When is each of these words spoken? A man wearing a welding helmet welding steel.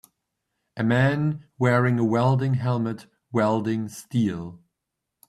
A 0.75 0.83
man 0.83 1.45
wearing 1.59 1.99
a 1.99 2.03
welding 2.03 2.55
helmet 2.55 3.05
welding 3.31 3.87
steel. 3.87 4.59